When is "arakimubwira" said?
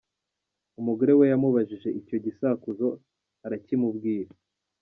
3.45-4.31